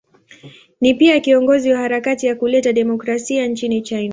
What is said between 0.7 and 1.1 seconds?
Ni